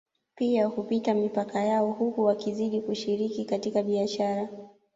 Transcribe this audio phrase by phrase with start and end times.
[0.35, 4.49] Pia hupita mipaka yao huku wakizidi kushiriki katika biashara